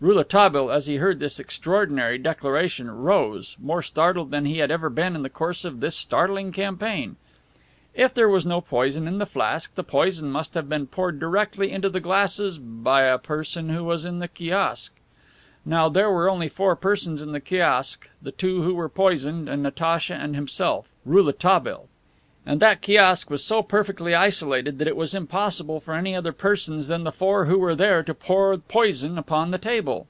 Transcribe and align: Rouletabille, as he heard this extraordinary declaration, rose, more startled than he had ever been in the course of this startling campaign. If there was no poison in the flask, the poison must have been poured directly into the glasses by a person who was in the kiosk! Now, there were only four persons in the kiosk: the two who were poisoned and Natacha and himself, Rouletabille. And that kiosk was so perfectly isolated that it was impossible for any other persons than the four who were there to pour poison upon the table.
Rouletabille, 0.00 0.70
as 0.70 0.86
he 0.86 0.98
heard 0.98 1.18
this 1.18 1.40
extraordinary 1.40 2.18
declaration, 2.18 2.88
rose, 2.88 3.56
more 3.60 3.82
startled 3.82 4.30
than 4.30 4.44
he 4.44 4.58
had 4.58 4.70
ever 4.70 4.88
been 4.88 5.16
in 5.16 5.24
the 5.24 5.28
course 5.28 5.64
of 5.64 5.80
this 5.80 5.96
startling 5.96 6.52
campaign. 6.52 7.16
If 7.94 8.14
there 8.14 8.28
was 8.28 8.46
no 8.46 8.60
poison 8.60 9.08
in 9.08 9.18
the 9.18 9.26
flask, 9.26 9.74
the 9.74 9.82
poison 9.82 10.30
must 10.30 10.54
have 10.54 10.68
been 10.68 10.86
poured 10.86 11.18
directly 11.18 11.72
into 11.72 11.88
the 11.88 11.98
glasses 11.98 12.58
by 12.58 13.02
a 13.06 13.18
person 13.18 13.70
who 13.70 13.82
was 13.82 14.04
in 14.04 14.20
the 14.20 14.28
kiosk! 14.28 14.94
Now, 15.64 15.88
there 15.88 16.12
were 16.12 16.30
only 16.30 16.46
four 16.48 16.76
persons 16.76 17.20
in 17.20 17.32
the 17.32 17.40
kiosk: 17.40 18.08
the 18.22 18.30
two 18.30 18.62
who 18.62 18.76
were 18.76 18.88
poisoned 18.88 19.48
and 19.48 19.64
Natacha 19.64 20.14
and 20.14 20.36
himself, 20.36 20.86
Rouletabille. 21.04 21.88
And 22.46 22.60
that 22.60 22.80
kiosk 22.80 23.28
was 23.28 23.44
so 23.44 23.62
perfectly 23.62 24.14
isolated 24.14 24.78
that 24.78 24.88
it 24.88 24.96
was 24.96 25.14
impossible 25.14 25.80
for 25.80 25.92
any 25.92 26.16
other 26.16 26.32
persons 26.32 26.88
than 26.88 27.04
the 27.04 27.12
four 27.12 27.44
who 27.44 27.58
were 27.58 27.74
there 27.74 28.02
to 28.02 28.14
pour 28.14 28.56
poison 28.56 29.18
upon 29.18 29.50
the 29.50 29.58
table. 29.58 30.06